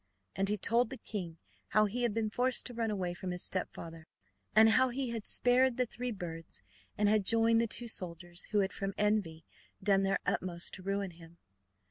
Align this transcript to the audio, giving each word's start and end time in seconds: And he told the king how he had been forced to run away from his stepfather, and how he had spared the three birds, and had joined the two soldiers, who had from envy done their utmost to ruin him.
And 0.35 0.49
he 0.49 0.57
told 0.57 0.89
the 0.89 0.97
king 0.97 1.37
how 1.67 1.85
he 1.85 2.01
had 2.01 2.11
been 2.11 2.31
forced 2.31 2.65
to 2.65 2.73
run 2.73 2.89
away 2.89 3.13
from 3.13 3.29
his 3.29 3.43
stepfather, 3.43 4.07
and 4.55 4.69
how 4.69 4.89
he 4.89 5.11
had 5.11 5.27
spared 5.27 5.77
the 5.77 5.85
three 5.85 6.09
birds, 6.09 6.63
and 6.97 7.07
had 7.07 7.23
joined 7.23 7.61
the 7.61 7.67
two 7.67 7.87
soldiers, 7.87 8.45
who 8.45 8.61
had 8.61 8.73
from 8.73 8.95
envy 8.97 9.45
done 9.83 10.01
their 10.01 10.17
utmost 10.25 10.73
to 10.73 10.81
ruin 10.81 11.11
him. 11.11 11.37